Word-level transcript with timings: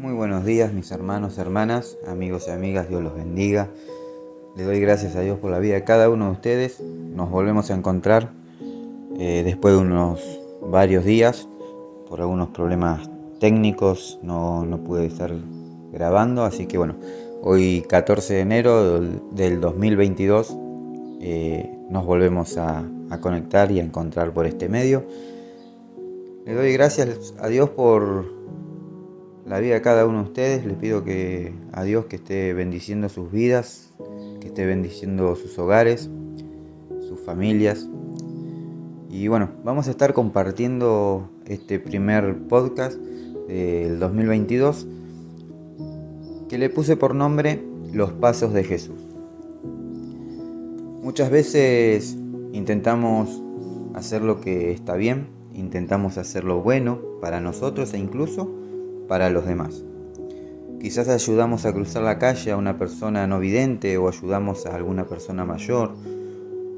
Muy 0.00 0.14
buenos 0.14 0.46
días 0.46 0.72
mis 0.72 0.90
hermanos, 0.92 1.36
hermanas, 1.36 1.98
amigos 2.08 2.46
y 2.48 2.52
amigas, 2.52 2.88
Dios 2.88 3.02
los 3.02 3.14
bendiga. 3.14 3.68
Le 4.56 4.64
doy 4.64 4.80
gracias 4.80 5.14
a 5.14 5.20
Dios 5.20 5.38
por 5.38 5.50
la 5.50 5.58
vida 5.58 5.74
de 5.74 5.84
cada 5.84 6.08
uno 6.08 6.24
de 6.24 6.30
ustedes. 6.30 6.80
Nos 6.80 7.28
volvemos 7.28 7.70
a 7.70 7.74
encontrar 7.74 8.32
eh, 9.18 9.42
después 9.44 9.74
de 9.74 9.80
unos 9.82 10.40
varios 10.62 11.04
días. 11.04 11.48
Por 12.08 12.22
algunos 12.22 12.48
problemas 12.48 13.10
técnicos 13.40 14.18
no, 14.22 14.80
pude 14.86 15.04
estar 15.04 15.34
grabando, 15.92 16.44
así 16.44 16.64
que 16.64 16.78
bueno, 16.78 16.94
hoy 17.42 17.84
14 17.86 18.32
de 18.32 18.40
enero 18.40 19.00
del 19.00 19.60
2022 19.60 20.56
eh, 21.20 21.78
nos 21.90 22.06
volvemos 22.06 22.56
a, 22.56 22.84
a 23.10 23.20
conectar 23.20 23.70
y 23.70 23.80
a 23.80 23.84
encontrar 23.84 24.32
por 24.32 24.46
este 24.46 24.70
medio. 24.70 25.04
Le 26.46 26.54
doy 26.54 26.72
gracias 26.72 27.34
a 27.38 27.48
Dios 27.48 27.68
por 27.68 28.39
la 29.50 29.58
vida 29.58 29.74
de 29.74 29.82
cada 29.82 30.06
uno 30.06 30.18
de 30.18 30.24
ustedes. 30.26 30.64
Le 30.64 30.74
pido 30.74 31.02
que 31.02 31.52
a 31.72 31.82
Dios 31.82 32.06
que 32.06 32.16
esté 32.16 32.54
bendiciendo 32.54 33.08
sus 33.08 33.32
vidas, 33.32 33.92
que 34.40 34.46
esté 34.46 34.64
bendiciendo 34.64 35.34
sus 35.34 35.58
hogares, 35.58 36.08
sus 37.00 37.18
familias. 37.20 37.88
Y 39.10 39.26
bueno, 39.26 39.50
vamos 39.64 39.88
a 39.88 39.90
estar 39.90 40.14
compartiendo 40.14 41.28
este 41.46 41.80
primer 41.80 42.46
podcast 42.46 42.96
del 43.48 43.98
2022 43.98 44.86
que 46.48 46.56
le 46.56 46.70
puse 46.70 46.96
por 46.96 47.16
nombre 47.16 47.60
Los 47.92 48.12
Pasos 48.12 48.52
de 48.52 48.62
Jesús. 48.62 49.00
Muchas 51.02 51.28
veces 51.28 52.16
intentamos 52.52 53.42
hacer 53.94 54.22
lo 54.22 54.40
que 54.40 54.70
está 54.70 54.94
bien, 54.94 55.26
intentamos 55.54 56.18
hacer 56.18 56.44
lo 56.44 56.60
bueno 56.60 57.00
para 57.20 57.40
nosotros 57.40 57.92
e 57.94 57.98
incluso 57.98 58.60
para 59.10 59.28
los 59.28 59.44
demás. 59.44 59.82
Quizás 60.80 61.08
ayudamos 61.08 61.66
a 61.66 61.72
cruzar 61.72 62.04
la 62.04 62.20
calle 62.20 62.52
a 62.52 62.56
una 62.56 62.78
persona 62.78 63.26
no 63.26 63.40
vidente 63.40 63.98
o 63.98 64.08
ayudamos 64.08 64.66
a 64.66 64.76
alguna 64.76 65.08
persona 65.08 65.44
mayor 65.44 65.96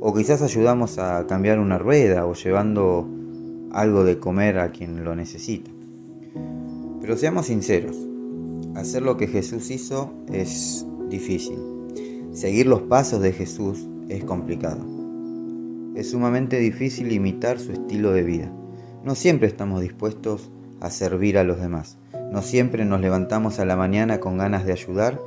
o 0.00 0.14
quizás 0.14 0.40
ayudamos 0.40 0.96
a 0.96 1.26
cambiar 1.26 1.58
una 1.58 1.76
rueda 1.76 2.24
o 2.24 2.32
llevando 2.32 3.06
algo 3.70 4.04
de 4.04 4.18
comer 4.18 4.60
a 4.60 4.70
quien 4.70 5.04
lo 5.04 5.14
necesita. 5.14 5.70
Pero 7.02 7.18
seamos 7.18 7.48
sinceros, 7.48 7.98
hacer 8.76 9.02
lo 9.02 9.18
que 9.18 9.26
Jesús 9.26 9.70
hizo 9.70 10.10
es 10.32 10.86
difícil. 11.10 11.58
Seguir 12.32 12.66
los 12.66 12.80
pasos 12.80 13.20
de 13.20 13.34
Jesús 13.34 13.86
es 14.08 14.24
complicado. 14.24 14.80
Es 15.94 16.12
sumamente 16.12 16.58
difícil 16.58 17.12
imitar 17.12 17.58
su 17.58 17.72
estilo 17.72 18.10
de 18.12 18.22
vida. 18.22 18.50
No 19.04 19.16
siempre 19.16 19.48
estamos 19.48 19.82
dispuestos 19.82 20.50
a 20.82 20.90
servir 20.90 21.38
a 21.38 21.44
los 21.44 21.60
demás. 21.60 21.96
No 22.32 22.42
siempre 22.42 22.84
nos 22.84 23.00
levantamos 23.00 23.60
a 23.60 23.64
la 23.64 23.76
mañana 23.76 24.18
con 24.18 24.36
ganas 24.36 24.66
de 24.66 24.72
ayudar. 24.72 25.20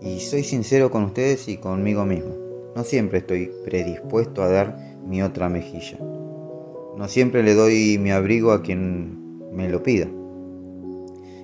Y 0.00 0.20
soy 0.20 0.42
sincero 0.44 0.90
con 0.90 1.04
ustedes 1.04 1.46
y 1.48 1.58
conmigo 1.58 2.06
mismo. 2.06 2.34
No 2.74 2.82
siempre 2.82 3.18
estoy 3.18 3.52
predispuesto 3.64 4.42
a 4.42 4.48
dar 4.48 4.78
mi 5.06 5.22
otra 5.22 5.50
mejilla. 5.50 5.98
No 6.96 7.06
siempre 7.06 7.42
le 7.42 7.54
doy 7.54 7.98
mi 7.98 8.10
abrigo 8.10 8.52
a 8.52 8.62
quien 8.62 9.52
me 9.52 9.68
lo 9.68 9.82
pida. 9.82 10.08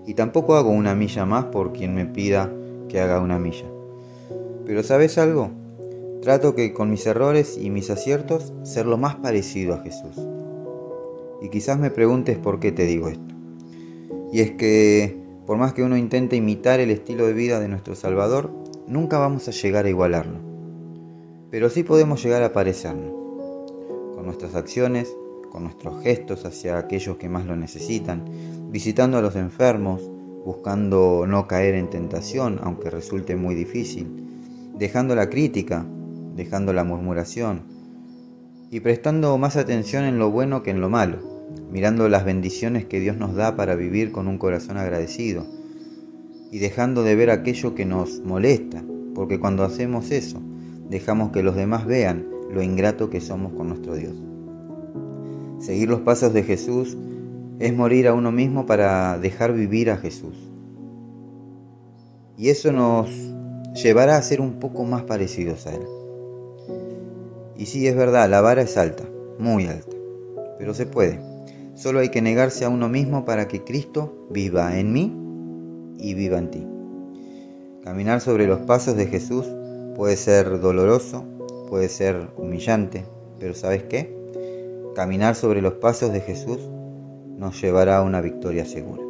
Y 0.06 0.14
tampoco 0.14 0.56
hago 0.56 0.70
una 0.70 0.94
milla 0.94 1.26
más 1.26 1.46
por 1.46 1.72
quien 1.72 1.94
me 1.94 2.06
pida 2.06 2.50
que 2.88 2.98
haga 2.98 3.20
una 3.20 3.38
milla. 3.38 3.66
Pero 4.64 4.82
¿sabes 4.82 5.18
algo? 5.18 5.50
Trato 6.22 6.54
que 6.54 6.72
con 6.72 6.90
mis 6.90 7.06
errores 7.06 7.58
y 7.60 7.68
mis 7.68 7.90
aciertos 7.90 8.54
ser 8.62 8.86
lo 8.86 8.96
más 8.96 9.16
parecido 9.16 9.74
a 9.74 9.82
Jesús. 9.82 10.16
Y 11.40 11.48
quizás 11.50 11.78
me 11.78 11.90
preguntes 11.90 12.38
por 12.38 12.60
qué 12.60 12.72
te 12.72 12.84
digo 12.84 13.08
esto. 13.08 13.34
Y 14.32 14.40
es 14.40 14.52
que 14.52 15.18
por 15.48 15.56
más 15.56 15.72
que 15.72 15.82
uno 15.82 15.96
intente 15.96 16.36
imitar 16.36 16.78
el 16.78 16.90
estilo 16.90 17.26
de 17.26 17.32
vida 17.32 17.58
de 17.58 17.68
nuestro 17.68 17.94
Salvador, 17.94 18.50
nunca 18.86 19.16
vamos 19.16 19.48
a 19.48 19.50
llegar 19.50 19.86
a 19.86 19.88
igualarlo. 19.88 20.40
Pero 21.50 21.70
sí 21.70 21.84
podemos 21.84 22.22
llegar 22.22 22.42
a 22.42 22.52
parecernos, 22.52 23.14
con 24.14 24.26
nuestras 24.26 24.54
acciones, 24.54 25.10
con 25.50 25.62
nuestros 25.62 26.02
gestos 26.02 26.44
hacia 26.44 26.76
aquellos 26.76 27.16
que 27.16 27.30
más 27.30 27.46
lo 27.46 27.56
necesitan, 27.56 28.26
visitando 28.70 29.16
a 29.16 29.22
los 29.22 29.36
enfermos, 29.36 30.02
buscando 30.44 31.24
no 31.26 31.48
caer 31.48 31.76
en 31.76 31.88
tentación, 31.88 32.60
aunque 32.62 32.90
resulte 32.90 33.34
muy 33.34 33.54
difícil, 33.54 34.06
dejando 34.76 35.14
la 35.14 35.30
crítica, 35.30 35.86
dejando 36.36 36.74
la 36.74 36.84
murmuración 36.84 37.77
y 38.70 38.80
prestando 38.80 39.36
más 39.38 39.56
atención 39.56 40.04
en 40.04 40.18
lo 40.18 40.30
bueno 40.30 40.62
que 40.62 40.70
en 40.70 40.80
lo 40.80 40.90
malo, 40.90 41.18
mirando 41.70 42.08
las 42.08 42.24
bendiciones 42.24 42.84
que 42.84 43.00
Dios 43.00 43.16
nos 43.16 43.34
da 43.34 43.56
para 43.56 43.74
vivir 43.74 44.12
con 44.12 44.28
un 44.28 44.38
corazón 44.38 44.76
agradecido 44.76 45.46
y 46.50 46.58
dejando 46.58 47.02
de 47.02 47.14
ver 47.14 47.30
aquello 47.30 47.74
que 47.74 47.84
nos 47.84 48.20
molesta, 48.20 48.82
porque 49.14 49.38
cuando 49.38 49.64
hacemos 49.64 50.10
eso, 50.10 50.40
dejamos 50.88 51.30
que 51.32 51.42
los 51.42 51.56
demás 51.56 51.86
vean 51.86 52.26
lo 52.50 52.62
ingrato 52.62 53.10
que 53.10 53.20
somos 53.20 53.52
con 53.52 53.68
nuestro 53.68 53.94
Dios. 53.94 54.14
Seguir 55.58 55.88
los 55.88 56.00
pasos 56.00 56.32
de 56.32 56.42
Jesús 56.42 56.96
es 57.58 57.74
morir 57.74 58.06
a 58.06 58.14
uno 58.14 58.30
mismo 58.32 58.66
para 58.66 59.18
dejar 59.18 59.52
vivir 59.52 59.90
a 59.90 59.96
Jesús. 59.96 60.36
Y 62.36 62.50
eso 62.50 62.70
nos 62.70 63.10
llevará 63.74 64.16
a 64.16 64.22
ser 64.22 64.40
un 64.40 64.60
poco 64.60 64.84
más 64.84 65.02
parecidos 65.02 65.66
a 65.66 65.74
Él. 65.74 65.97
Y 67.58 67.66
sí, 67.66 67.88
es 67.88 67.96
verdad, 67.96 68.30
la 68.30 68.40
vara 68.40 68.62
es 68.62 68.76
alta, 68.76 69.02
muy 69.38 69.66
alta, 69.66 69.96
pero 70.58 70.74
se 70.74 70.86
puede. 70.86 71.20
Solo 71.74 71.98
hay 71.98 72.08
que 72.08 72.22
negarse 72.22 72.64
a 72.64 72.68
uno 72.68 72.88
mismo 72.88 73.24
para 73.24 73.48
que 73.48 73.64
Cristo 73.64 74.28
viva 74.30 74.78
en 74.78 74.92
mí 74.92 75.14
y 75.98 76.14
viva 76.14 76.38
en 76.38 76.50
ti. 76.52 76.66
Caminar 77.82 78.20
sobre 78.20 78.46
los 78.46 78.60
pasos 78.60 78.96
de 78.96 79.06
Jesús 79.06 79.44
puede 79.96 80.16
ser 80.16 80.60
doloroso, 80.60 81.24
puede 81.68 81.88
ser 81.88 82.28
humillante, 82.36 83.04
pero 83.40 83.54
¿sabes 83.54 83.82
qué? 83.82 84.16
Caminar 84.94 85.34
sobre 85.34 85.60
los 85.60 85.74
pasos 85.74 86.12
de 86.12 86.20
Jesús 86.20 86.60
nos 87.36 87.60
llevará 87.60 87.98
a 87.98 88.02
una 88.02 88.20
victoria 88.20 88.66
segura. 88.66 89.02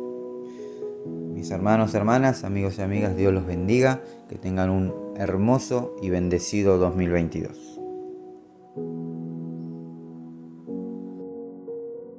Mis 1.07 1.51
hermanos, 1.51 1.95
hermanas, 1.95 2.45
amigos 2.45 2.79
y 2.79 2.83
amigas, 2.83 3.15
Dios 3.15 3.33
los 3.33 3.47
bendiga, 3.47 4.03
que 4.29 4.37
tengan 4.37 4.71
un 4.71 4.95
hermoso 5.19 5.95
y 6.01 6.09
bendecido 6.09 6.79
2022. 6.79 7.78